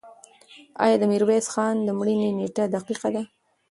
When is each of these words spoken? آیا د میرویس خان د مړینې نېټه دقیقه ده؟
آیا 0.83 0.95
د 0.99 1.03
میرویس 1.11 1.45
خان 1.53 1.75
د 1.83 1.89
مړینې 1.99 2.29
نېټه 2.39 2.63
دقیقه 2.75 3.09
ده؟ 3.15 3.23